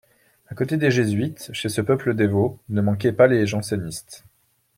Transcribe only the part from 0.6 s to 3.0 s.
des jésuites, chez ce peuple dévot, ne